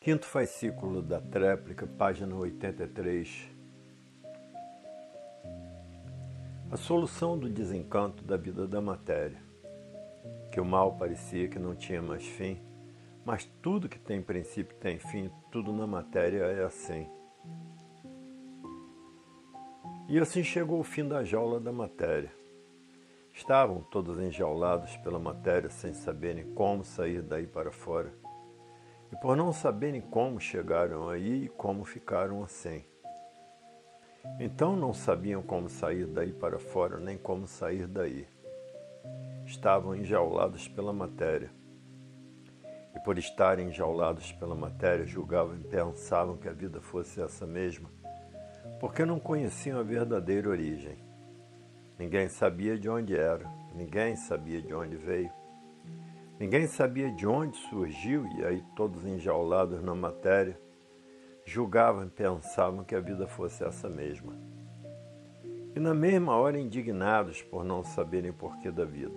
[0.00, 3.50] Quinto fascículo da tréplica, página 83.
[6.70, 9.42] A solução do desencanto da vida da matéria.
[10.52, 12.62] Que o mal parecia que não tinha mais fim,
[13.24, 17.08] mas tudo que tem princípio tem fim, tudo na matéria é assim.
[20.08, 22.32] E assim chegou o fim da jaula da matéria.
[23.32, 28.27] Estavam todos enjaulados pela matéria sem saberem como sair daí para fora.
[29.20, 32.84] Por não saberem como chegaram aí e como ficaram assim.
[34.38, 38.26] Então não sabiam como sair daí para fora, nem como sair daí.
[39.44, 41.50] Estavam enjaulados pela matéria.
[42.94, 47.88] E por estarem enjaulados pela matéria, julgavam e pensavam que a vida fosse essa mesma
[48.78, 50.96] porque não conheciam a verdadeira origem.
[51.98, 55.32] Ninguém sabia de onde era, ninguém sabia de onde veio.
[56.38, 60.56] Ninguém sabia de onde surgiu, e aí, todos enjaulados na matéria,
[61.44, 64.36] julgavam e pensavam que a vida fosse essa mesma.
[65.74, 69.16] E na mesma hora indignados por não saberem porquê da vida.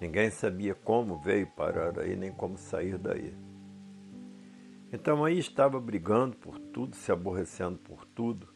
[0.00, 3.32] Ninguém sabia como veio parar aí, nem como sair daí.
[4.92, 8.48] Então aí estava brigando por tudo, se aborrecendo por tudo,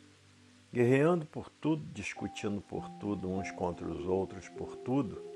[0.72, 5.29] guerreando por tudo, discutindo por tudo, uns contra os outros por tudo.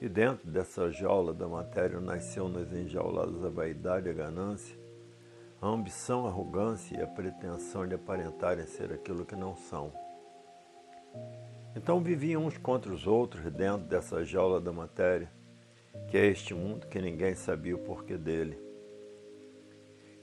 [0.00, 4.78] E dentro dessa jaula da matéria nasceu nos enjaulados a vaidade, a ganância,
[5.60, 9.92] a ambição, a arrogância e a pretensão de aparentarem ser aquilo que não são.
[11.74, 15.30] Então viviam uns contra os outros dentro dessa jaula da matéria,
[16.08, 18.68] que é este mundo que ninguém sabia o porquê dele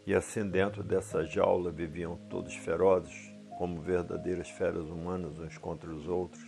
[0.06, 6.08] e assim dentro dessa jaula viviam todos ferozes, como verdadeiras feras humanas uns contra os
[6.08, 6.44] outros,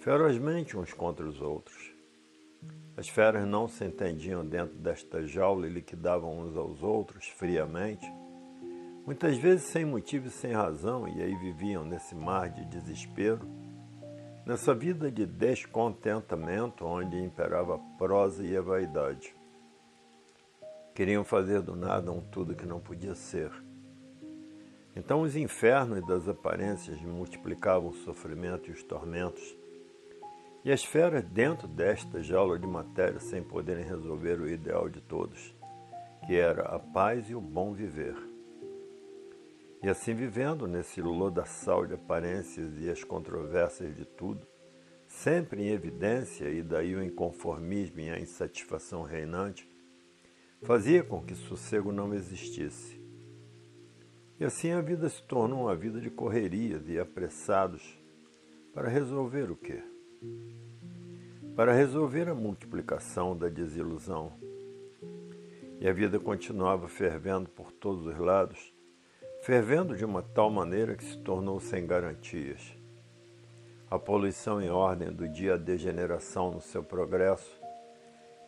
[0.00, 1.95] ferozmente uns contra os outros.
[2.96, 8.06] As feras não se entendiam dentro desta jaula e liquidavam uns aos outros friamente,
[9.04, 13.46] muitas vezes sem motivo e sem razão, e aí viviam nesse mar de desespero,
[14.46, 19.34] nessa vida de descontentamento onde imperava a prosa e a vaidade.
[20.94, 23.52] Queriam fazer do nada um tudo que não podia ser.
[24.96, 29.54] Então os infernos das aparências multiplicavam o sofrimento e os tormentos.
[30.66, 35.54] E as feras dentro desta jaula de matéria sem poderem resolver o ideal de todos,
[36.26, 38.16] que era a paz e o bom viver.
[39.80, 44.44] E assim vivendo nesse lodaçal de aparências e as controvérsias de tudo,
[45.06, 49.70] sempre em evidência e daí o inconformismo e a insatisfação reinante,
[50.62, 53.00] fazia com que sossego não existisse.
[54.40, 57.96] E assim a vida se tornou uma vida de correrias e apressados
[58.74, 59.80] para resolver o quê?
[61.54, 64.32] Para resolver a multiplicação da desilusão.
[65.80, 68.74] E a vida continuava fervendo por todos os lados,
[69.42, 72.76] fervendo de uma tal maneira que se tornou sem garantias.
[73.90, 77.60] A poluição em ordem do dia a degeneração no seu progresso,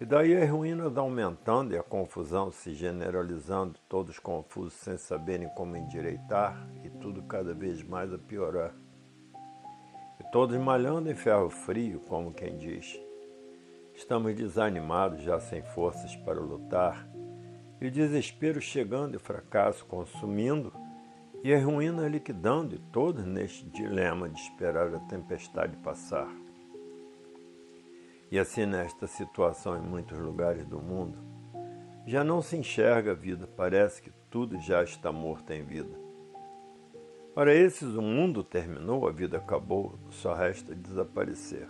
[0.00, 5.76] e daí as ruínas aumentando e a confusão se generalizando, todos confusos sem saberem como
[5.76, 8.74] endireitar e tudo cada vez mais a piorar.
[10.30, 13.00] Todos malhando em ferro frio, como quem diz.
[13.94, 17.08] Estamos desanimados, já sem forças para lutar,
[17.80, 20.70] e o desespero chegando e o fracasso consumindo,
[21.42, 26.28] e as ruínas liquidando, e todos neste dilema de esperar a tempestade passar.
[28.30, 31.16] E assim, nesta situação em muitos lugares do mundo,
[32.06, 36.07] já não se enxerga a vida, parece que tudo já está morto em vida.
[37.38, 41.68] Para esses, o mundo terminou, a vida acabou, só resta desaparecer.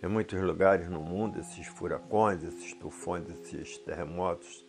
[0.00, 4.64] Em muitos lugares no mundo, esses furacões, esses tufões, esses terremotos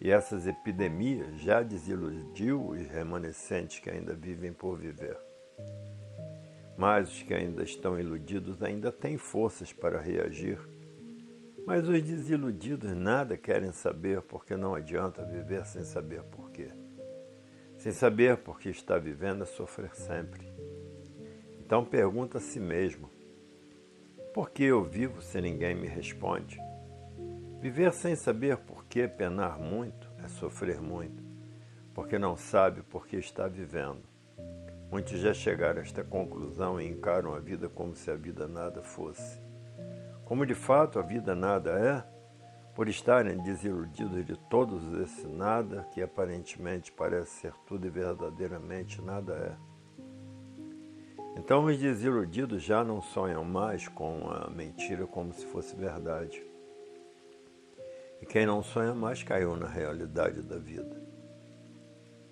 [0.00, 5.16] e essas epidemias já desiludiu os remanescentes que ainda vivem por viver
[6.76, 10.58] mas os que ainda estão iludidos ainda têm forças para reagir.
[11.64, 16.41] Mas os desiludidos nada querem saber porque não adianta viver sem saber porquê.
[17.82, 20.46] Sem saber por que está vivendo é sofrer sempre.
[21.58, 23.10] Então pergunta a si mesmo:
[24.32, 26.60] por que eu vivo se ninguém me responde?
[27.60, 31.24] Viver sem saber por que penar muito é sofrer muito,
[31.92, 34.04] porque não sabe por que está vivendo.
[34.88, 38.80] Muitos já chegaram a esta conclusão e encaram a vida como se a vida nada
[38.80, 39.40] fosse.
[40.24, 42.11] Como de fato a vida nada é,
[42.74, 49.34] por estarem desiludidos de todos esse nada que aparentemente parece ser tudo e verdadeiramente nada
[49.34, 49.72] é.
[51.36, 56.42] Então os desiludidos já não sonham mais com a mentira como se fosse verdade.
[58.20, 61.02] E quem não sonha mais caiu na realidade da vida.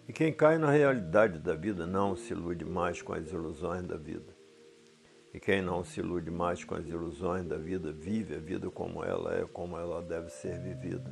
[0.07, 3.97] E quem cai na realidade da vida não se ilude mais com as ilusões da
[3.97, 4.30] vida.
[5.33, 9.05] E quem não se ilude mais com as ilusões da vida vive a vida como
[9.05, 11.11] ela é, como ela deve ser vivida.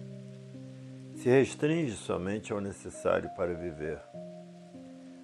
[1.15, 4.01] Se restringe somente ao necessário para viver.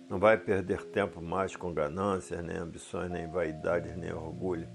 [0.09, 4.69] Não vai perder tempo mais com ganâncias, nem ambições, nem vaidades, nem orgulho.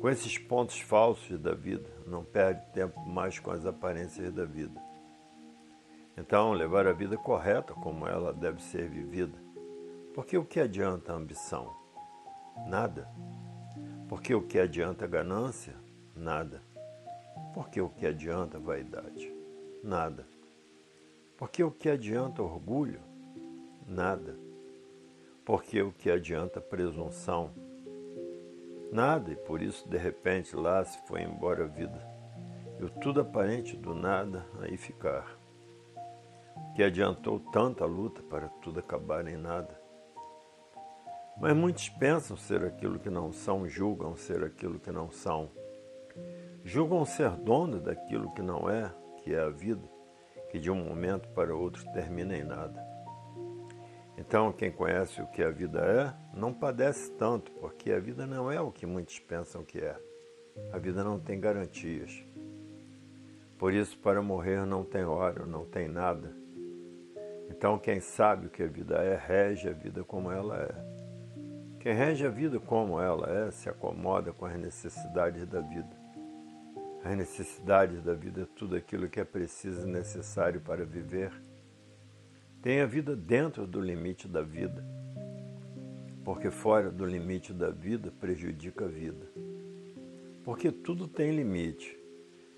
[0.00, 4.80] Com esses pontos falsos da vida, não perde tempo mais com as aparências da vida.
[6.16, 9.38] Então, levar a vida correta como ela deve ser vivida.
[10.14, 11.70] Porque o que adianta a ambição?
[12.66, 13.08] Nada.
[14.08, 15.74] Porque o que adianta ganância?
[16.14, 16.62] Nada.
[17.54, 19.32] Porque o que adianta vaidade?
[19.82, 20.26] Nada.
[21.36, 23.00] Porque o que adianta orgulho?
[23.86, 24.36] Nada.
[25.44, 27.50] Porque o que adianta presunção?
[28.92, 32.06] Nada, e por isso, de repente, lá se foi embora a vida.
[32.78, 35.40] E o tudo aparente do nada aí ficar
[36.74, 39.79] que adiantou tanta luta para tudo acabar em nada.
[41.40, 45.50] Mas muitos pensam ser aquilo que não são, julgam ser aquilo que não são.
[46.62, 48.92] Julgam ser dono daquilo que não é,
[49.22, 49.88] que é a vida,
[50.50, 52.86] que de um momento para outro termina em nada.
[54.18, 58.52] Então, quem conhece o que a vida é, não padece tanto, porque a vida não
[58.52, 59.98] é o que muitos pensam que é.
[60.70, 62.22] A vida não tem garantias.
[63.56, 66.36] Por isso, para morrer não tem hora, não tem nada.
[67.48, 70.99] Então, quem sabe o que a vida é, rege a vida como ela é.
[71.80, 75.98] Quem rege a vida como ela é, se acomoda com as necessidades da vida.
[77.02, 81.32] As necessidades da vida é tudo aquilo que é preciso e necessário para viver.
[82.60, 84.84] Tem a vida dentro do limite da vida,
[86.22, 89.26] porque fora do limite da vida prejudica a vida.
[90.44, 91.98] Porque tudo tem limite.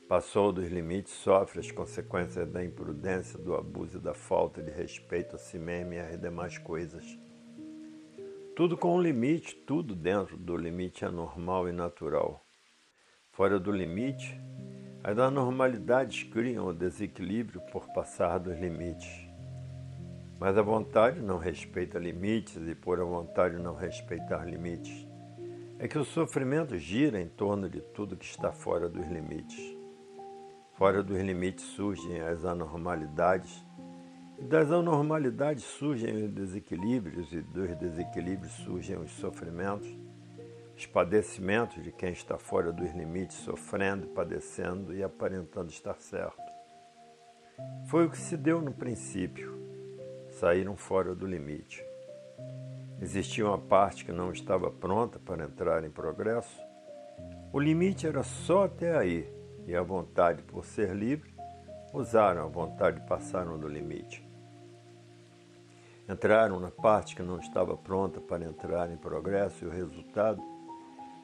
[0.08, 5.36] Passou dos limites, sofre as consequências da imprudência, do abuso e da falta de respeito
[5.36, 7.16] a si mesmo e às demais coisas.
[8.54, 12.44] Tudo com um limite, tudo dentro do limite anormal e natural.
[13.32, 14.38] Fora do limite,
[15.02, 19.26] as anormalidades criam o desequilíbrio por passar dos limites.
[20.38, 25.08] Mas a vontade não respeita limites e por a vontade não respeitar limites,
[25.78, 29.78] é que o sofrimento gira em torno de tudo que está fora dos limites.
[30.74, 33.64] Fora dos limites surgem as anormalidades,
[34.42, 39.88] das anormalidades surgem os desequilíbrios, e dos desequilíbrios surgem os sofrimentos,
[40.76, 46.42] os padecimentos de quem está fora dos limites, sofrendo, padecendo e aparentando estar certo.
[47.86, 49.56] Foi o que se deu no princípio,
[50.30, 51.84] saíram fora do limite.
[53.00, 56.60] Existia uma parte que não estava pronta para entrar em progresso.
[57.52, 59.32] O limite era só até aí
[59.66, 61.32] e a vontade por ser livre,
[61.92, 64.31] usaram a vontade e passaram do limite.
[66.08, 70.42] Entraram na parte que não estava pronta para entrar em progresso e o resultado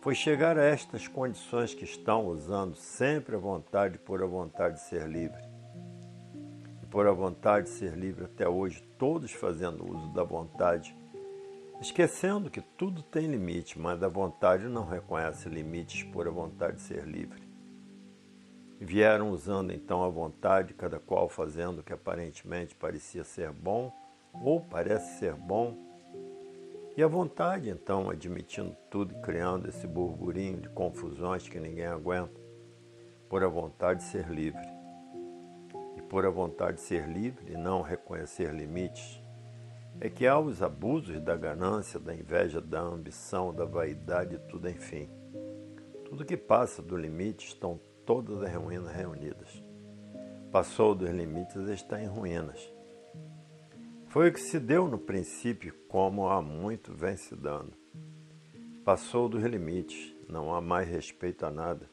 [0.00, 4.82] foi chegar a estas condições que estão usando sempre a vontade por a vontade de
[4.82, 5.42] ser livre.
[6.80, 10.96] E por a vontade de ser livre até hoje, todos fazendo uso da vontade,
[11.80, 16.82] esquecendo que tudo tem limite, mas a vontade não reconhece limites por a vontade de
[16.82, 17.42] ser livre.
[18.80, 23.92] Vieram usando então a vontade, cada qual fazendo o que aparentemente parecia ser bom
[24.32, 25.76] ou parece ser bom.
[26.96, 32.40] E a vontade, então, admitindo tudo e criando esse burburinho de confusões que ninguém aguenta,
[33.28, 34.66] por a vontade de ser livre.
[35.96, 39.22] E por a vontade de ser livre e não reconhecer limites,
[40.00, 45.08] é que há os abusos da ganância, da inveja, da ambição, da vaidade, tudo enfim.
[46.04, 49.62] Tudo que passa do limite estão todas as ruínas reunidas.
[50.50, 52.72] Passou dos limites está em ruínas.
[54.08, 57.74] Foi o que se deu no princípio, como há muito vem se dando.
[58.82, 61.90] Passou dos limites, não há mais respeito a nada.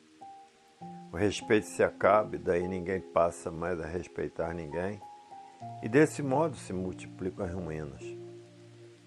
[1.12, 5.02] O respeito se acaba e daí ninguém passa mais a respeitar ninguém,
[5.84, 8.04] e desse modo se multiplicam as ruínas.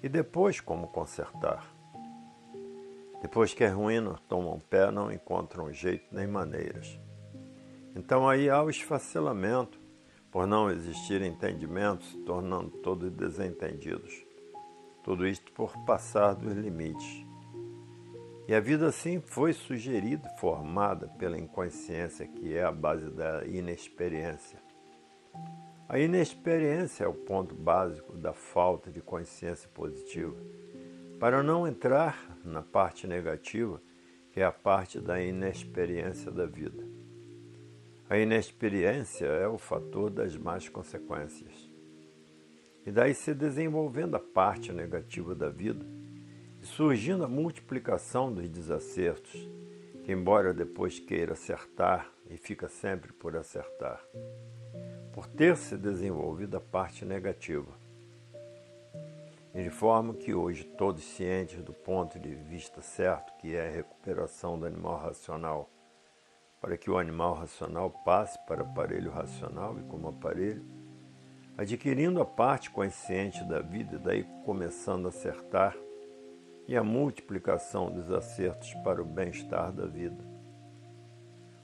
[0.03, 1.67] E depois, como consertar?
[3.23, 7.01] Depois que as ruínas tomam pé, não encontram jeito nem maneiras.
[7.97, 9.78] Então aí há o esfacelamento,
[10.31, 14.25] por não existir entendimento, se tornando todos desentendidos.
[15.03, 17.27] Tudo isto por passar dos limites.
[18.47, 24.59] E a vida assim foi sugerida, formada pela inconsciência, que é a base da inexperiência.
[25.89, 30.37] A inexperiência é o ponto básico da falta de consciência positiva.
[31.19, 33.81] Para não entrar na parte negativa,
[34.31, 36.98] que é a parte da inexperiência da vida.
[38.11, 41.71] A inexperiência é o fator das más consequências.
[42.87, 45.85] E daí se desenvolvendo a parte negativa da vida
[46.63, 49.47] e surgindo a multiplicação dos desacertos,
[50.05, 54.03] que embora depois queira acertar e fica sempre por acertar,
[55.13, 57.77] por ter se desenvolvido a parte negativa.
[59.55, 63.71] E de forma que hoje todos cientes do ponto de vista certo que é a
[63.71, 65.69] recuperação do animal racional
[66.61, 70.65] para que o animal racional passe para aparelho racional e como aparelho,
[71.57, 75.77] adquirindo a parte consciente da vida e daí começando a acertar,
[76.67, 80.23] e a multiplicação dos acertos para o bem-estar da vida.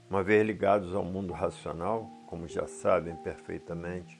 [0.08, 4.18] Uma vez ligados ao mundo racional, como já sabem perfeitamente,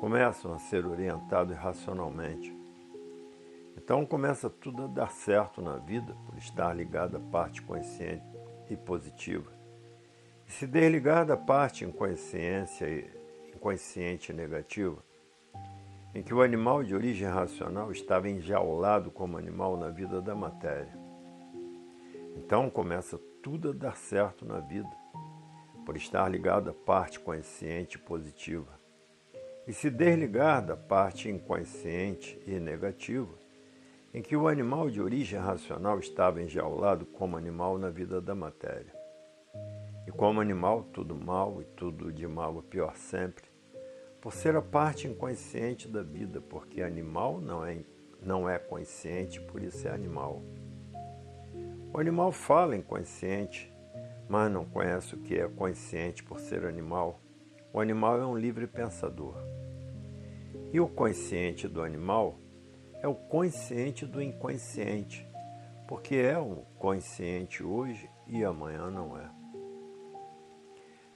[0.00, 2.56] começam a ser orientados racionalmente.
[3.76, 8.24] Então começa tudo a dar certo na vida por estar ligado à parte consciente
[8.70, 9.57] e positiva
[10.48, 13.12] e se desligar da parte inconsciente
[14.32, 14.96] negativa,
[16.14, 20.96] em que o animal de origem racional estava enjaulado como animal na vida da matéria.
[22.34, 24.90] Então começa tudo a dar certo na vida,
[25.84, 28.78] por estar ligado à parte consciente positiva.
[29.66, 33.34] E se desligar da parte inconsciente e negativa,
[34.14, 38.97] em que o animal de origem racional estava enjaulado como animal na vida da matéria.
[40.08, 43.44] E como animal, tudo mal e tudo de mal a pior sempre,
[44.22, 47.84] por ser a parte inconsciente da vida, porque animal não é,
[48.22, 50.42] não é consciente, por isso é animal.
[51.92, 53.70] O animal fala inconsciente,
[54.26, 57.20] mas não conhece o que é consciente por ser animal.
[57.70, 59.36] O animal é um livre pensador.
[60.72, 62.38] E o consciente do animal
[63.02, 65.28] é o consciente do inconsciente,
[65.86, 69.37] porque é o consciente hoje e amanhã não é.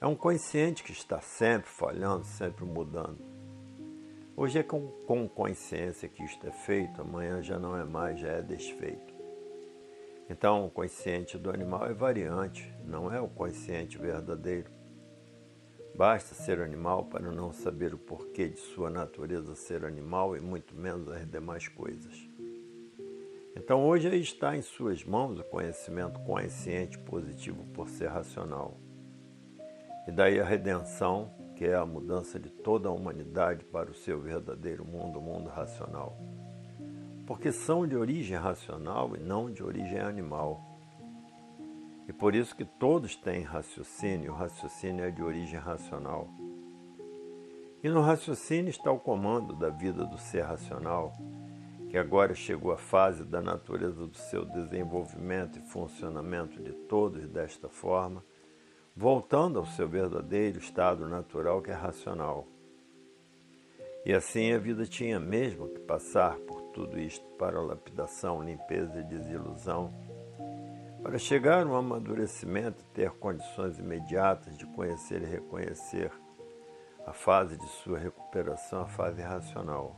[0.03, 3.19] É um consciente que está sempre falhando, sempre mudando.
[4.35, 8.27] Hoje é com, com consciência que isto é feito, amanhã já não é mais, já
[8.27, 9.13] é desfeito.
[10.29, 14.69] Então, o consciente do animal é variante, não é o consciente verdadeiro.
[15.95, 20.75] Basta ser animal para não saber o porquê de sua natureza ser animal e muito
[20.75, 22.27] menos as demais coisas.
[23.55, 28.77] Então, hoje está em suas mãos o conhecimento consciente positivo por ser racional.
[30.07, 34.19] E daí a redenção, que é a mudança de toda a humanidade para o seu
[34.19, 36.17] verdadeiro mundo, o mundo racional.
[37.25, 40.61] Porque são de origem racional e não de origem animal.
[42.05, 46.27] E por isso que todos têm raciocínio, o raciocínio é de origem racional.
[47.81, 51.13] E no raciocínio está o comando da vida do ser racional,
[51.89, 57.69] que agora chegou à fase da natureza do seu desenvolvimento e funcionamento de todos desta
[57.69, 58.21] forma
[58.95, 62.47] voltando ao seu verdadeiro estado natural que é racional.
[64.05, 69.03] E assim a vida tinha mesmo que passar por tudo isto para lapidação, limpeza e
[69.03, 69.93] desilusão,
[71.01, 76.11] para chegar a um amadurecimento e ter condições imediatas de conhecer e reconhecer
[77.05, 79.97] a fase de sua recuperação, a fase racional.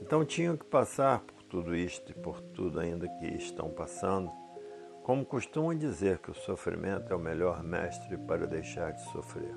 [0.00, 4.30] Então tinham que passar por tudo isto e por tudo ainda que estão passando,
[5.10, 9.56] como costumam dizer que o sofrimento é o melhor mestre para deixar de sofrer.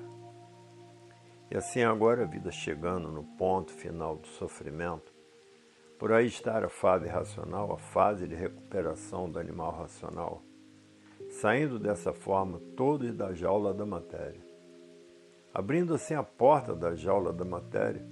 [1.48, 5.14] E assim agora a vida chegando no ponto final do sofrimento,
[5.96, 10.42] por aí estar a fase racional, a fase de recuperação do animal racional,
[11.40, 14.44] saindo dessa forma todos da jaula da matéria,
[15.54, 18.04] abrindo assim a porta da jaula da matéria,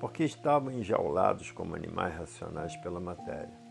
[0.00, 3.61] porque estavam enjaulados como animais racionais pela matéria.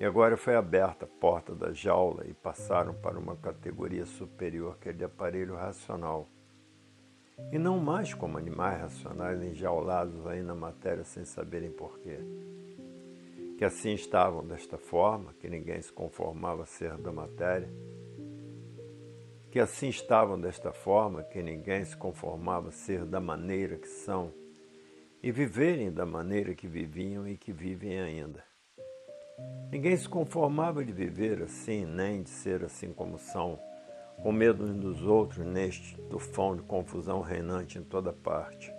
[0.00, 4.88] E agora foi aberta a porta da jaula e passaram para uma categoria superior que
[4.88, 6.28] é de aparelho racional.
[7.52, 12.18] E não mais como animais racionais enjaulados aí na matéria sem saberem porquê.
[13.56, 17.72] Que assim estavam desta forma, que ninguém se conformava a ser da matéria.
[19.50, 24.32] Que assim estavam desta forma, que ninguém se conformava a ser da maneira que são
[25.22, 28.44] e viverem da maneira que viviam e que vivem ainda.
[29.72, 33.58] Ninguém se conformava de viver assim, nem de ser assim como são,
[34.22, 38.70] com medo uns dos outros neste tufão de confusão reinante em toda parte.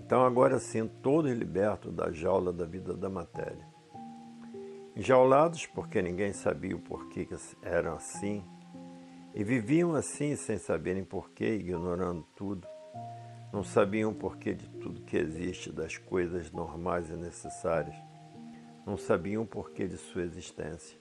[0.00, 3.68] Então, agora sim, todos libertos da jaula da vida da matéria.
[4.96, 8.42] Enjaulados porque ninguém sabia o porquê que eram assim,
[9.34, 12.66] e viviam assim sem saberem porquê, ignorando tudo.
[13.52, 18.07] Não sabiam o porquê de tudo que existe, das coisas normais e necessárias
[18.88, 20.98] não sabiam o porquê de sua existência.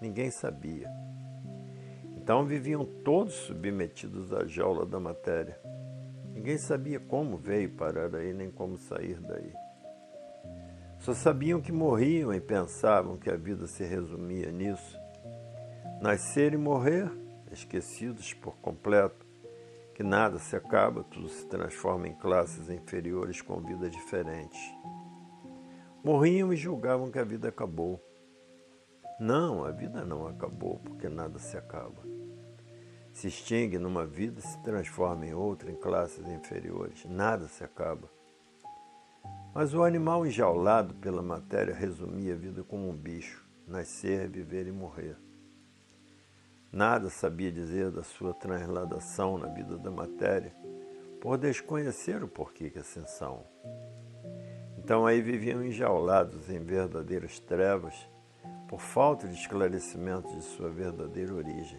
[0.00, 0.88] Ninguém sabia.
[2.16, 5.58] Então viviam todos submetidos à jaula da matéria.
[6.32, 9.52] Ninguém sabia como veio parar aí, nem como sair daí.
[11.00, 14.96] Só sabiam que morriam e pensavam que a vida se resumia nisso.
[16.00, 17.10] Nascer e morrer,
[17.50, 19.26] esquecidos por completo,
[19.92, 24.60] que nada se acaba, tudo se transforma em classes inferiores com vidas diferentes.
[26.02, 28.00] Morriam e julgavam que a vida acabou.
[29.18, 32.02] Não, a vida não acabou, porque nada se acaba.
[33.12, 37.04] Se extingue numa vida se transforma em outra, em classes inferiores.
[37.04, 38.08] Nada se acaba.
[39.52, 44.72] Mas o animal enjaulado pela matéria resumia a vida como um bicho: nascer, viver e
[44.72, 45.16] morrer.
[46.70, 50.54] Nada sabia dizer da sua transladação na vida da matéria,
[51.20, 53.42] por desconhecer o porquê que assim são.
[54.88, 58.08] Então aí viviam enjaulados em verdadeiras trevas,
[58.66, 61.78] por falta de esclarecimento de sua verdadeira origem.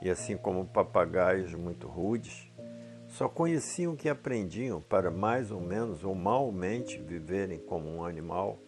[0.00, 2.48] E assim como papagaios muito rudes,
[3.08, 8.60] só conheciam o que aprendiam para mais ou menos ou malmente viverem como um animal,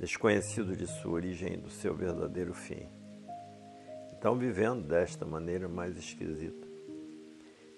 [0.00, 2.88] desconhecido de sua origem e do seu verdadeiro fim
[4.10, 6.66] estão vivendo desta maneira mais esquisita.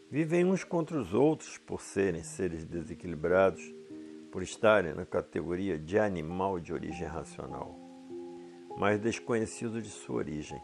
[0.09, 3.65] Vivem uns contra os outros por serem seres desequilibrados,
[4.35, 7.79] por estarem na categoria de animal de origem racional,
[8.76, 10.61] mas desconhecido de sua origem.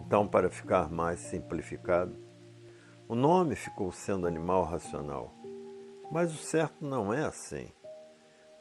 [0.00, 2.16] Então, para ficar mais simplificado,
[3.06, 5.34] o nome ficou sendo animal racional,
[6.10, 7.68] mas o certo não é assim.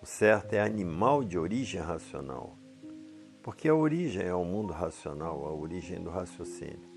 [0.01, 2.57] O certo é animal de origem racional
[3.47, 6.96] porque a origem é o mundo racional, a origem do raciocínio.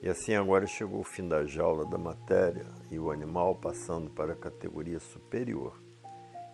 [0.00, 4.32] E assim agora chegou o fim da jaula da matéria e o animal passando para
[4.32, 5.82] a categoria superior,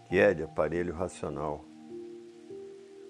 [0.07, 1.65] que é de aparelho racional.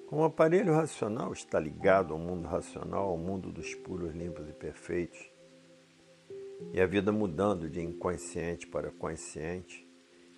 [0.09, 4.53] Como o aparelho racional está ligado ao mundo racional, ao mundo dos puros, limpos e
[4.53, 5.31] perfeitos,
[6.73, 9.89] e a vida mudando de inconsciente para consciente,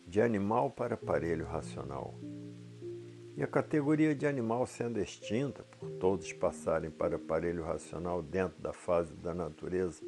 [0.06, 2.14] de animal para aparelho racional
[3.36, 8.72] e a categoria de animal sendo extinta por todos passarem para aparelho racional dentro da
[8.72, 10.02] fase da natureza,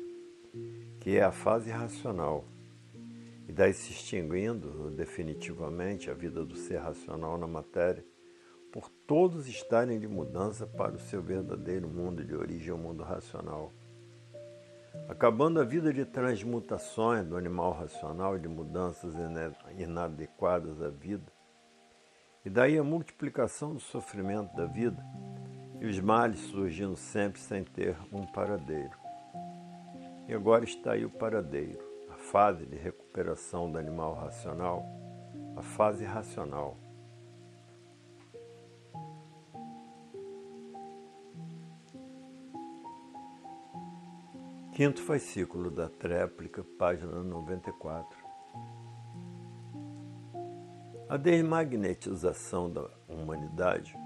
[0.98, 2.46] que é a fase racional,
[3.46, 8.04] e daí se extinguindo definitivamente a vida do ser racional na matéria,
[8.72, 13.72] por todos estarem de mudança para o seu verdadeiro mundo de origem, o mundo racional.
[15.06, 19.14] Acabando a vida de transmutações do animal racional de mudanças
[19.78, 21.37] inadequadas à vida,
[22.44, 25.04] e daí a multiplicação do sofrimento da vida
[25.80, 28.96] e os males surgindo sempre sem ter um paradeiro.
[30.28, 34.84] E agora está aí o paradeiro, a fase de recuperação do animal racional,
[35.56, 36.76] a fase racional.
[44.72, 48.27] Quinto fascículo da tréplica, página 94.
[51.08, 53.96] A desmagnetização da humanidade.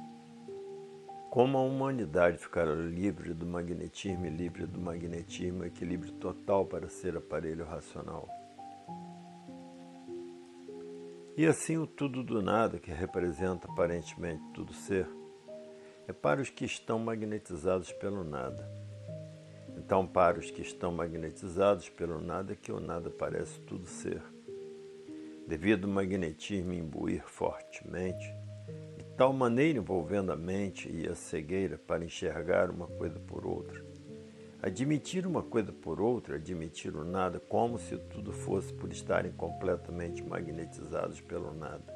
[1.33, 7.17] Como a humanidade ficará livre do magnetismo e livre do magnetismo, equilíbrio total para ser
[7.17, 8.29] aparelho racional.
[11.37, 15.09] E assim o tudo do nada, que representa aparentemente tudo ser,
[16.07, 18.65] é para os que estão magnetizados pelo nada.
[19.77, 24.23] Então, para os que estão magnetizados pelo nada, que o nada parece tudo ser
[25.53, 28.35] devido ao magnetismo imbuir fortemente,
[28.97, 33.85] de tal maneira envolvendo a mente e a cegueira para enxergar uma coisa por outra.
[34.63, 40.25] Admitir uma coisa por outra, admitir o nada, como se tudo fosse por estarem completamente
[40.25, 41.95] magnetizados pelo nada.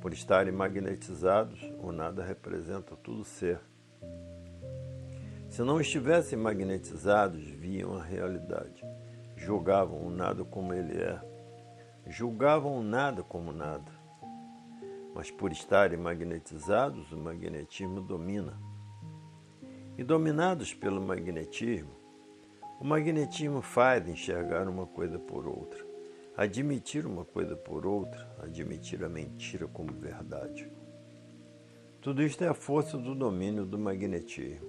[0.00, 3.60] Por estarem magnetizados, o nada representa tudo ser.
[5.48, 8.84] Se não estivessem magnetizados, viam a realidade,
[9.36, 11.35] julgavam o nada como ele é
[12.08, 13.92] julgavam nada como nada.
[15.14, 18.60] Mas por estarem magnetizados, o magnetismo domina.
[19.98, 21.96] E dominados pelo magnetismo,
[22.78, 25.84] o magnetismo faz enxergar uma coisa por outra,
[26.36, 30.70] admitir uma coisa por outra, admitir a mentira como verdade.
[32.02, 34.68] Tudo isto é a força do domínio do magnetismo.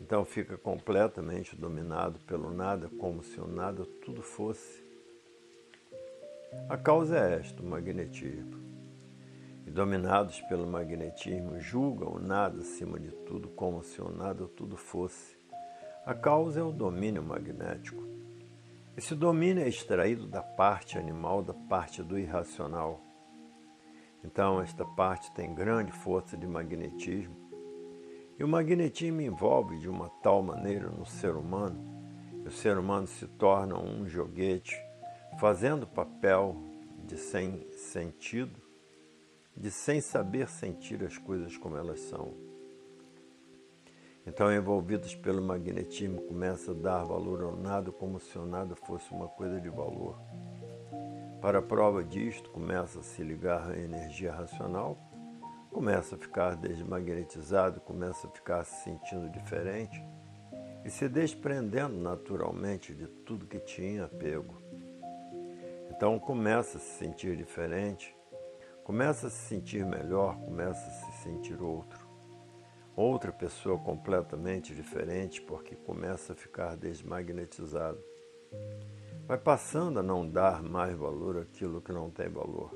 [0.00, 4.85] Então fica completamente dominado pelo nada, como se o nada tudo fosse
[6.68, 8.60] a causa é esta, o magnetismo.
[9.66, 14.76] E dominados pelo magnetismo, julgam o nada acima de tudo como se o nada tudo
[14.76, 15.36] fosse.
[16.04, 18.02] A causa é o domínio magnético.
[18.96, 23.00] Esse domínio é extraído da parte animal, da parte do irracional.
[24.24, 27.36] Então, esta parte tem grande força de magnetismo
[28.38, 31.78] E o magnetismo envolve de uma tal maneira no ser humano,
[32.42, 34.76] que o ser humano se torna um joguete,
[35.38, 36.56] fazendo papel
[37.04, 38.60] de sem sentido,
[39.56, 42.34] de sem saber sentir as coisas como elas são.
[44.26, 49.12] Então, envolvidos pelo magnetismo, começa a dar valor ao nada como se o nada fosse
[49.12, 50.18] uma coisa de valor.
[51.40, 54.98] Para a prova disto, começa a se ligar à energia racional,
[55.70, 60.02] começa a ficar desmagnetizado, começa a ficar se sentindo diferente
[60.84, 64.65] e se desprendendo naturalmente de tudo que tinha apego.
[65.96, 68.14] Então começa a se sentir diferente,
[68.84, 72.06] começa a se sentir melhor, começa a se sentir outro
[72.96, 78.02] outra pessoa completamente diferente porque começa a ficar desmagnetizado.
[79.26, 82.74] Vai passando a não dar mais valor àquilo que não tem valor.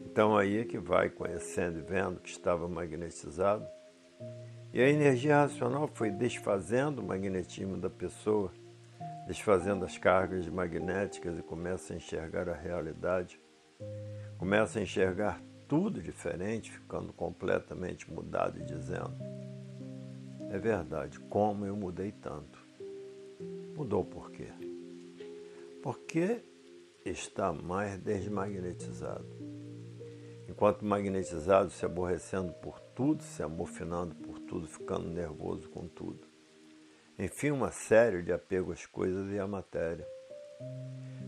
[0.00, 3.66] Então aí é que vai conhecendo e vendo que estava magnetizado.
[4.72, 8.50] E a energia racional foi desfazendo o magnetismo da pessoa,
[9.26, 13.40] desfazendo as cargas magnéticas e começa a enxergar a realidade.
[14.38, 19.16] Começa a enxergar tudo diferente, ficando completamente mudado e dizendo:
[20.50, 22.58] É verdade, como eu mudei tanto.
[23.76, 24.52] Mudou por quê?
[25.82, 26.42] Porque
[27.04, 29.26] está mais desmagnetizado.
[30.48, 36.33] Enquanto magnetizado, se aborrecendo por tudo, se amofinando por tudo, ficando nervoso com tudo.
[37.18, 40.06] Enfim, uma série de apego às coisas e à matéria.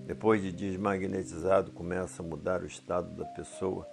[0.04, 3.86] Depois de desmagnetizado, começa a mudar o estado da pessoa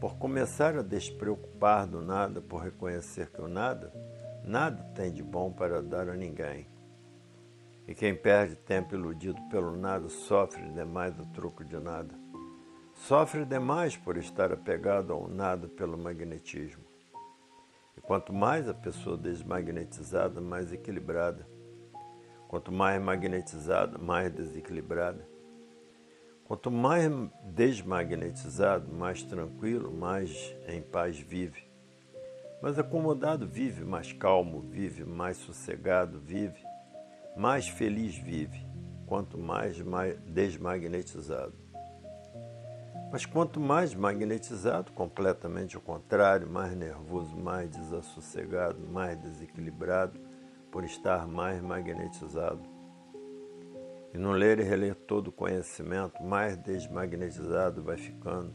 [0.00, 3.92] por começar a despreocupar do nada, por reconhecer que o nada,
[4.44, 6.66] nada tem de bom para dar a ninguém.
[7.86, 12.14] E quem perde tempo iludido pelo nada sofre demais a troco de nada.
[12.94, 16.87] Sofre demais por estar apegado ao nada pelo magnetismo.
[18.08, 21.46] Quanto mais a pessoa desmagnetizada, mais equilibrada.
[22.48, 25.28] Quanto mais magnetizada, mais desequilibrada.
[26.46, 27.04] Quanto mais
[27.44, 31.62] desmagnetizado, mais tranquilo, mais em paz vive.
[32.62, 36.64] Mais acomodado vive, mais calmo vive, mais sossegado vive,
[37.36, 38.66] mais feliz vive,
[39.06, 39.76] quanto mais
[40.24, 41.67] desmagnetizado.
[43.10, 50.20] Mas quanto mais magnetizado, completamente ao contrário, mais nervoso, mais desassossegado, mais desequilibrado,
[50.70, 52.78] por estar mais magnetizado
[54.12, 58.54] e no ler e reler todo o conhecimento, mais desmagnetizado vai ficando,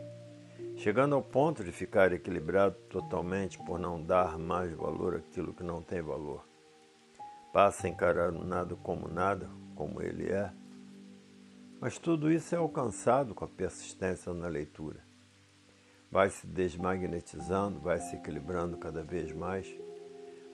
[0.75, 5.81] chegando ao ponto de ficar equilibrado totalmente por não dar mais valor àquilo que não
[5.81, 6.43] tem valor.
[7.51, 10.51] Passa a encarar o nada como nada, como ele é.
[11.83, 15.01] Mas tudo isso é alcançado com a persistência na leitura.
[16.09, 19.67] Vai se desmagnetizando, vai se equilibrando cada vez mais,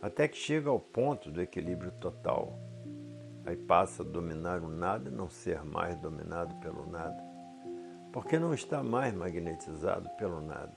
[0.01, 2.57] até que chega ao ponto do equilíbrio total
[3.45, 7.23] Aí passa a dominar o nada e não ser mais dominado pelo nada,
[8.11, 10.75] porque não está mais magnetizado pelo nada.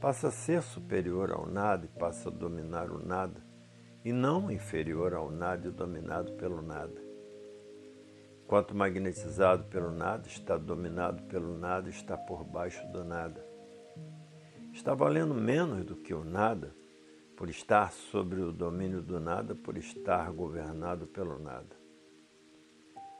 [0.00, 3.44] Passa a ser superior ao nada e passa a dominar o nada,
[4.02, 7.09] e não inferior ao nada e dominado pelo nada.
[8.50, 13.46] Quanto magnetizado pelo nada, está dominado pelo nada, está por baixo do nada.
[14.72, 16.74] Está valendo menos do que o nada,
[17.36, 21.76] por estar sobre o domínio do nada, por estar governado pelo nada.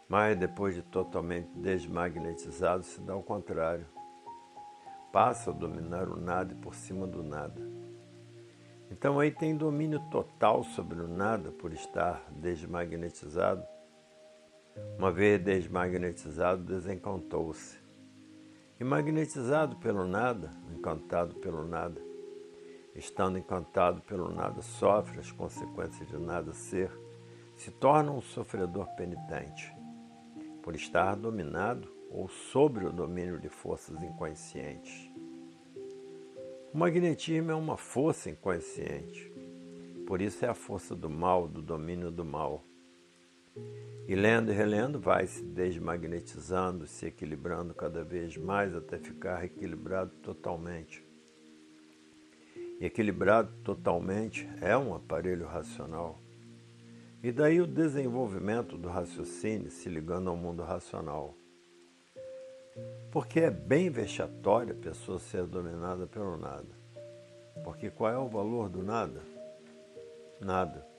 [0.08, 3.86] Mas depois de totalmente desmagnetizado, se dá o contrário.
[5.12, 7.62] Passa a dominar o nada e por cima do nada.
[8.90, 13.62] Então aí tem domínio total sobre o nada por estar desmagnetizado.
[14.98, 17.78] Uma vez desmagnetizado, desencantou-se.
[18.78, 22.00] E magnetizado pelo nada, encantado pelo nada,
[22.94, 26.90] estando encantado pelo nada, sofre as consequências de nada ser,
[27.56, 29.74] se torna um sofredor penitente,
[30.62, 35.10] por estar dominado ou sob o domínio de forças inconscientes.
[36.72, 39.32] O magnetismo é uma força inconsciente,
[40.06, 42.64] por isso é a força do mal, do domínio do mal.
[44.08, 50.10] E lendo e relendo, vai se desmagnetizando, se equilibrando cada vez mais até ficar equilibrado
[50.22, 51.08] totalmente
[52.80, 56.18] e equilibrado totalmente é um aparelho racional.
[57.22, 61.34] E daí o desenvolvimento do raciocínio se ligando ao mundo racional.
[63.12, 66.80] Porque é bem vexatório a pessoa ser dominada pelo nada.
[67.62, 69.20] Porque qual é o valor do nada?
[70.40, 70.89] Nada.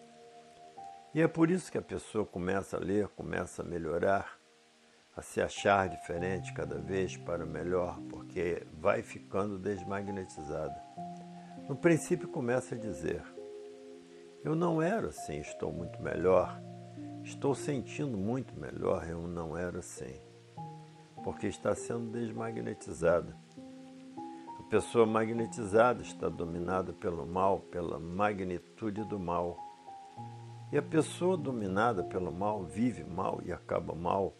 [1.14, 4.40] E é por isso que a pessoa começa a ler, começa a melhorar,
[5.16, 10.82] a se achar diferente cada vez para melhor, porque vai ficando desmagnetizada
[11.68, 13.22] No princípio começa a dizer:
[14.42, 16.62] Eu não era assim, estou muito melhor.
[17.24, 20.20] Estou sentindo muito melhor, eu não era assim.
[21.24, 23.36] Porque está sendo desmagnetizada.
[24.60, 29.71] A pessoa magnetizada está dominada pelo mal, pela magnitude do mal.
[30.72, 34.34] E a pessoa dominada pelo mal vive mal e acaba mal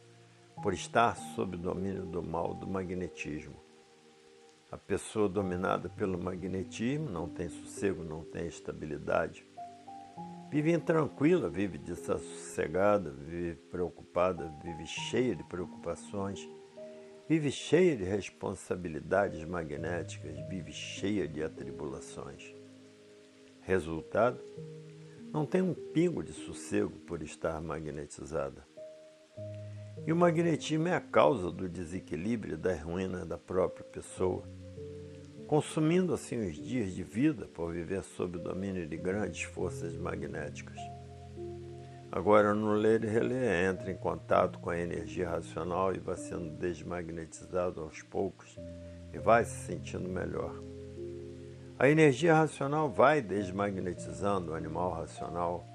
[0.64, 3.56] por estar sob o domínio do mal, do magnetismo.
[4.72, 9.46] A pessoa dominada pelo magnetismo não tem sossego, não tem estabilidade.
[10.50, 16.48] Vive intranquila, vive desassossegada, vive preocupada, vive cheia de preocupações,
[17.28, 22.54] vive cheia de responsabilidades magnéticas, vive cheia de atribulações.
[23.62, 24.40] Resultado?
[25.34, 28.66] Não tem um pingo de sossego por estar magnetizada.
[30.06, 34.44] E o magnetismo é a causa do desequilíbrio e da ruína da própria pessoa,
[35.48, 40.80] consumindo assim os dias de vida por viver sob o domínio de grandes forças magnéticas.
[42.12, 46.58] Agora, no ler e reler, entra em contato com a energia racional e vai sendo
[46.58, 48.60] desmagnetizado aos poucos
[49.14, 50.71] e vai se sentindo melhor.
[51.82, 55.66] A energia racional vai desmagnetizando o animal racional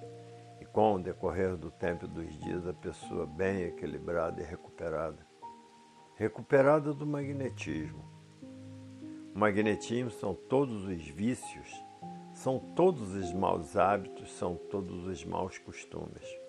[0.73, 5.27] com o decorrer do tempo e dos dias, a pessoa bem equilibrada e recuperada.
[6.15, 8.05] Recuperada do magnetismo.
[9.35, 11.69] O magnetismo são todos os vícios,
[12.33, 16.41] são todos os maus hábitos, são todos os maus costumes.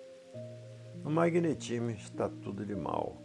[1.02, 3.16] No magnetismo está tudo de mal.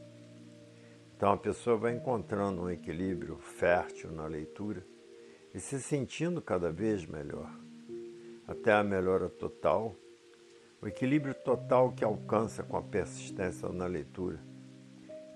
[1.16, 4.84] Então a pessoa vai encontrando um equilíbrio fértil na leitura
[5.54, 7.52] e se sentindo cada vez melhor,
[8.48, 9.96] até a melhora total
[10.84, 14.38] o equilíbrio total que alcança com a persistência na leitura.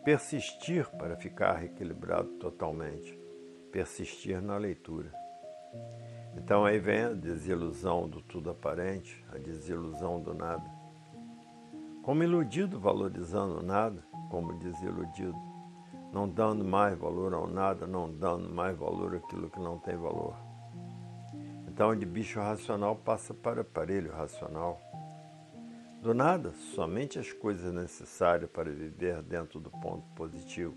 [0.03, 3.17] Persistir para ficar equilibrado totalmente.
[3.71, 5.09] Persistir na leitura.
[6.35, 10.69] Então aí vem a desilusão do tudo aparente, a desilusão do nada.
[12.03, 15.37] Como iludido valorizando nada, como desiludido,
[16.11, 20.35] não dando mais valor ao nada, não dando mais valor àquilo que não tem valor.
[21.67, 24.81] Então de bicho racional passa para aparelho racional
[26.01, 30.75] do nada, somente as coisas necessárias para viver dentro do ponto positivo,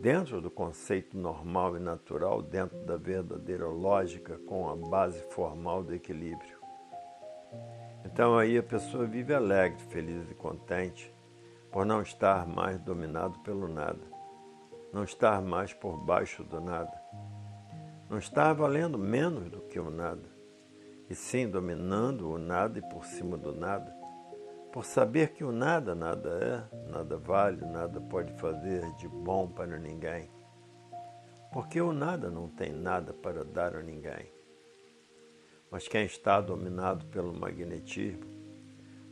[0.00, 5.94] dentro do conceito normal e natural, dentro da verdadeira lógica com a base formal do
[5.94, 6.58] equilíbrio.
[8.04, 11.14] Então aí a pessoa vive alegre, feliz e contente
[11.70, 14.00] por não estar mais dominado pelo nada,
[14.96, 16.98] não estar mais por baixo do nada,
[18.08, 20.26] não estar valendo menos do que o nada,
[21.10, 23.94] e sim dominando o nada e por cima do nada
[24.72, 29.78] por saber que o nada nada é, nada vale, nada pode fazer de bom para
[29.78, 30.30] ninguém.
[31.52, 34.32] Porque o nada não tem nada para dar a ninguém.
[35.70, 38.24] Mas quem está dominado pelo magnetismo,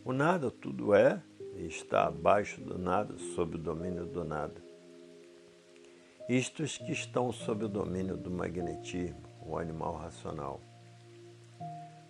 [0.02, 1.22] o nada tudo é
[1.56, 4.73] e está abaixo do nada, sob o domínio do nada.
[6.26, 10.58] Estes que estão sob o domínio do magnetismo, o animal racional.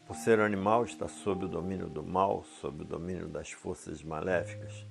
[0.06, 4.86] Por ser animal, está sob o domínio do mal, sob o domínio das forças maléficas,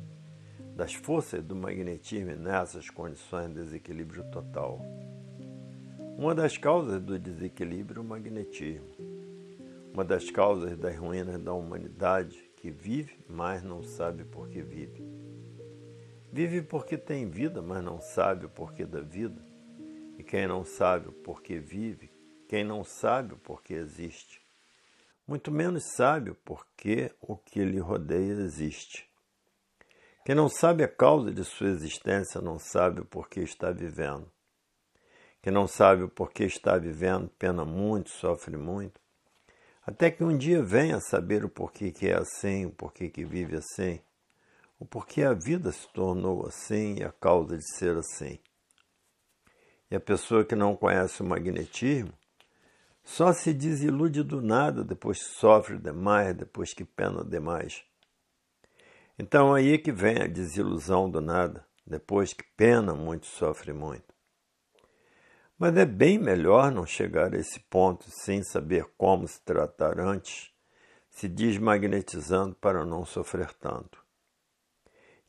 [0.76, 4.82] das forças do magnetismo nessas condições de desequilíbrio total.
[6.18, 8.90] Uma das causas do desequilíbrio é o magnetismo.
[9.94, 15.23] Uma das causas das ruínas da humanidade que vive, mas não sabe por que vive.
[16.36, 19.40] Vive porque tem vida, mas não sabe o porquê da vida.
[20.18, 22.10] E quem não sabe o porquê vive,
[22.50, 24.42] quem não sabe o porquê existe,
[25.28, 29.08] muito menos sabe porque o que lhe rodeia existe.
[30.26, 34.28] Quem não sabe a causa de sua existência não sabe o porquê está vivendo.
[35.40, 39.00] Quem não sabe o porquê está vivendo pena muito, sofre muito,
[39.86, 43.56] até que um dia venha saber o porquê que é assim, o porquê que vive
[43.56, 44.02] assim,
[44.84, 48.38] o porquê a vida se tornou assim e a causa de ser assim.
[49.90, 52.12] E a pessoa que não conhece o magnetismo
[53.02, 57.82] só se desilude do nada depois que sofre demais, depois que pena demais.
[59.18, 64.14] Então aí é que vem a desilusão do nada, depois que pena muito, sofre muito.
[65.58, 70.52] Mas é bem melhor não chegar a esse ponto sem saber como se tratar antes,
[71.10, 74.03] se desmagnetizando para não sofrer tanto.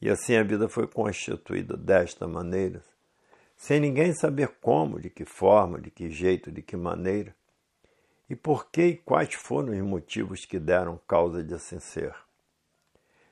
[0.00, 2.82] E assim a vida foi constituída desta maneira,
[3.56, 7.34] sem ninguém saber como, de que forma, de que jeito, de que maneira,
[8.28, 12.14] e por que e quais foram os motivos que deram causa de assim ser?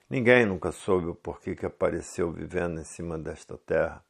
[0.08, 4.04] Ninguém nunca soube o porquê que apareceu vivendo em cima desta terra.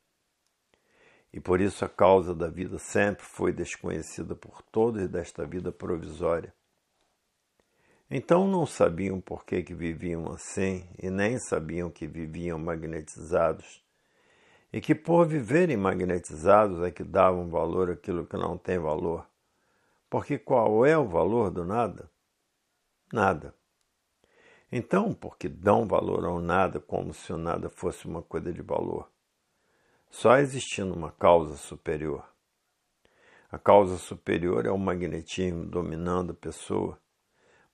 [1.33, 6.53] E por isso a causa da vida sempre foi desconhecida por todos desta vida provisória.
[8.15, 13.83] Então não sabiam por que, que viviam assim e nem sabiam que viviam magnetizados.
[14.71, 19.27] E que por viverem magnetizados é que davam valor àquilo que não tem valor.
[20.11, 22.11] Porque qual é o valor do nada?
[23.11, 23.55] Nada.
[24.71, 29.11] Então, porque dão valor ao nada como se o nada fosse uma coisa de valor?
[30.11, 32.29] Só existindo uma causa superior.
[33.51, 37.02] A causa superior é o magnetismo dominando a pessoa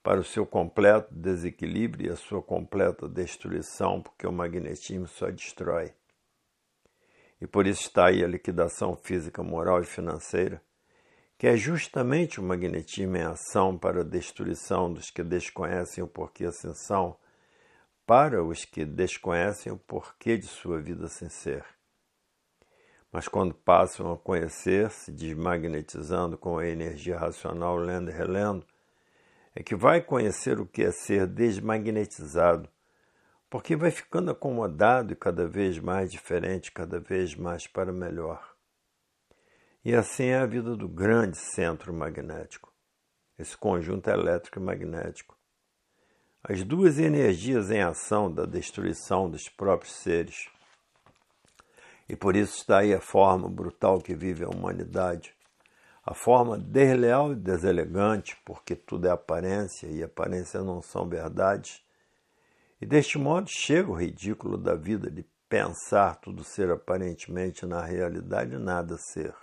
[0.01, 5.93] para o seu completo desequilíbrio e a sua completa destruição, porque o magnetismo só destrói.
[7.41, 10.61] E por isso está aí a liquidação física, moral e financeira,
[11.37, 16.45] que é justamente o magnetismo em ação para a destruição dos que desconhecem o porquê
[16.45, 17.17] assim são,
[18.05, 21.63] para os que desconhecem o porquê de sua vida sem ser.
[23.11, 28.65] Mas quando passam a conhecer-se, desmagnetizando com a energia racional, lendo e relendo,
[29.55, 32.69] é que vai conhecer o que é ser desmagnetizado,
[33.49, 38.55] porque vai ficando acomodado e cada vez mais diferente, cada vez mais para melhor.
[39.83, 42.71] E assim é a vida do grande centro magnético,
[43.37, 45.37] esse conjunto elétrico e magnético.
[46.43, 50.47] As duas energias em ação da destruição dos próprios seres.
[52.07, 55.35] E por isso está aí a forma brutal que vive a humanidade.
[56.05, 61.83] A forma desleal e deselegante, porque tudo é aparência e aparência não são verdades.
[62.81, 68.57] E deste modo chega o ridículo da vida de pensar tudo ser aparentemente na realidade
[68.57, 69.33] nada ser.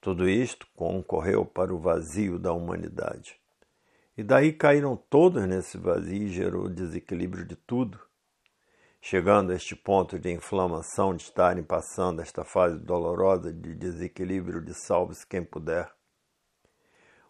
[0.00, 3.40] Tudo isto concorreu para o vazio da humanidade.
[4.16, 7.98] E daí caíram todos nesse vazio e gerou desequilíbrio de tudo.
[9.06, 14.72] Chegando a este ponto de inflamação, de estarem passando esta fase dolorosa de desequilíbrio de
[14.72, 15.92] salve-se quem puder.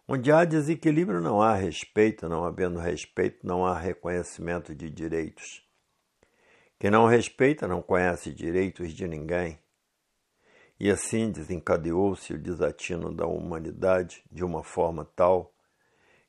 [0.07, 5.67] Onde há desequilíbrio não há respeito, não havendo respeito não há reconhecimento de direitos.
[6.79, 9.59] Quem não respeita não conhece direitos de ninguém.
[10.79, 15.53] E assim desencadeou-se o desatino da humanidade de uma forma tal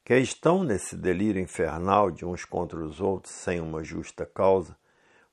[0.04, 4.76] que estão nesse delírio infernal de uns contra os outros sem uma justa causa,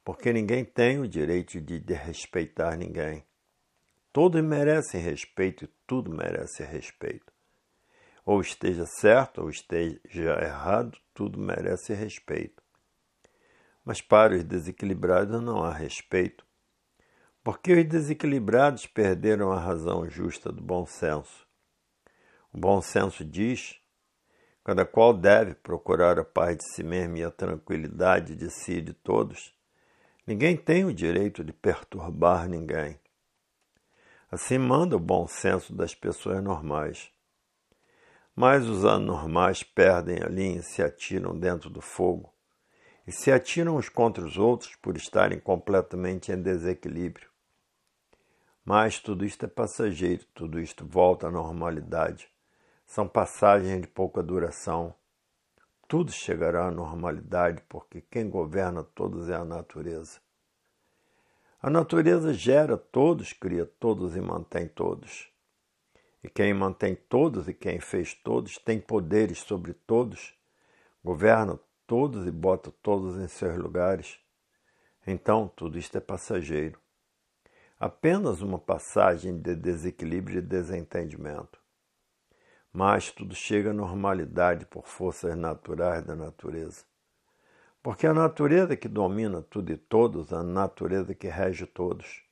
[0.03, 3.25] porque ninguém tem o direito de respeitar ninguém.
[4.11, 7.31] Todos merecem respeito e tudo merece respeito.
[8.25, 12.61] Ou esteja certo ou esteja errado, tudo merece respeito.
[13.83, 16.45] Mas para os desequilibrados não há respeito,
[17.43, 21.45] porque os desequilibrados perderam a razão justa do bom senso.
[22.53, 23.81] O bom senso diz:
[24.63, 28.81] cada qual deve procurar a paz de si mesmo e a tranquilidade de si e
[28.81, 29.52] de todos.
[30.25, 32.97] Ninguém tem o direito de perturbar ninguém.
[34.31, 37.11] Assim manda o bom senso das pessoas normais.
[38.33, 42.33] Mas os anormais perdem a linha e se atiram dentro do fogo,
[43.05, 47.29] e se atiram uns contra os outros por estarem completamente em desequilíbrio.
[48.63, 52.29] Mas tudo isto é passageiro, tudo isto volta à normalidade.
[52.85, 54.95] São passagens de pouca duração.
[55.87, 60.19] Tudo chegará à normalidade, porque quem governa todos é a natureza.
[61.61, 65.29] A natureza gera todos, cria todos e mantém todos.
[66.23, 70.33] E quem mantém todos e quem fez todos tem poderes sobre todos,
[71.03, 74.19] governa todos e bota todos em seus lugares.
[75.05, 76.81] Então, tudo isto é passageiro
[77.83, 81.59] apenas uma passagem de desequilíbrio e desentendimento.
[82.73, 86.83] Mas tudo chega à normalidade por forças naturais da natureza.
[87.83, 92.23] Porque a natureza que domina tudo e todos, a natureza que rege todos.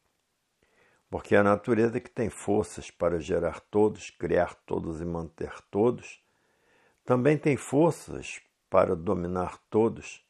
[1.11, 6.23] Porque a natureza que tem forças para gerar todos, criar todos e manter todos,
[7.05, 10.25] também tem forças para dominar todos,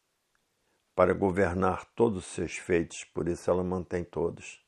[0.93, 4.60] para governar todos os seus feitos, por isso ela mantém todos.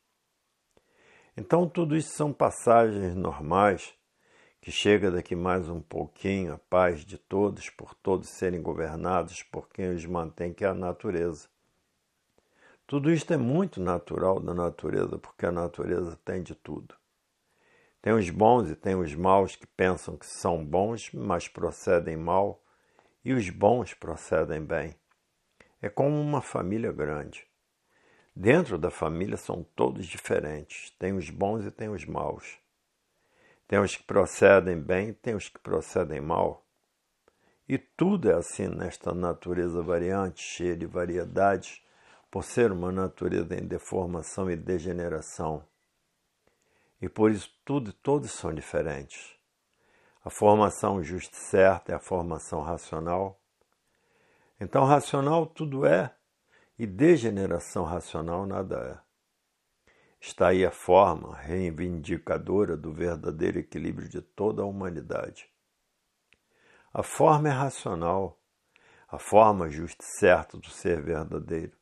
[1.35, 3.93] Então, tudo isso são passagens normais
[4.63, 9.67] que chega daqui mais um pouquinho a paz de todos, por todos serem governados por
[9.67, 11.49] quem os mantém, que é a natureza.
[12.87, 16.95] Tudo isto é muito natural da natureza, porque a natureza tem de tudo.
[18.01, 22.63] Tem os bons e tem os maus que pensam que são bons, mas procedem mal,
[23.25, 24.95] e os bons procedem bem.
[25.81, 27.45] É como uma família grande.
[28.33, 30.89] Dentro da família são todos diferentes.
[30.91, 32.62] Tem os bons e tem os maus.
[33.67, 36.65] Tem os que procedem bem tem os que procedem mal.
[37.67, 41.81] E tudo é assim nesta natureza variante, cheia de variedades,
[42.29, 45.65] por ser uma natureza em deformação e degeneração.
[47.01, 49.35] E por isso tudo e todos são diferentes.
[50.25, 53.39] A formação justa e certa é a formação racional.
[54.59, 56.15] Então, racional tudo é,
[56.79, 59.02] e degeneração racional nada é.
[60.25, 65.49] Está aí a forma reivindicadora do verdadeiro equilíbrio de toda a humanidade.
[66.93, 68.39] A forma é racional,
[69.09, 71.73] a forma justa e certa do ser verdadeiro.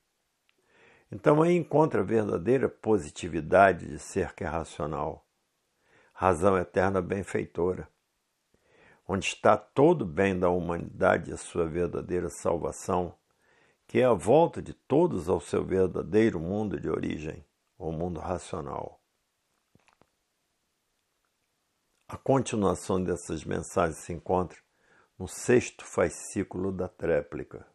[1.12, 5.24] Então aí encontra a verdadeira positividade de ser que é racional,
[6.12, 7.88] razão eterna benfeitora,
[9.08, 13.14] onde está todo o bem da humanidade e a sua verdadeira salvação,
[13.86, 17.46] que é a volta de todos ao seu verdadeiro mundo de origem,
[17.88, 19.02] o mundo racional.
[22.08, 24.60] A continuação dessas mensagens se encontra
[25.18, 27.66] no sexto fascículo da tréplica.